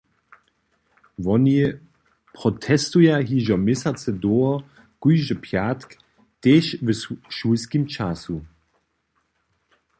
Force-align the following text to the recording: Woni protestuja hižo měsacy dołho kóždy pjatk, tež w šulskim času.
Woni 1.25 1.53
protestuja 2.37 3.15
hižo 3.29 3.55
měsacy 3.67 4.11
dołho 4.21 4.55
kóždy 5.01 5.35
pjatk, 5.43 5.89
tež 6.43 6.65
w 6.85 6.87
šulskim 7.37 7.83
času. 7.93 8.35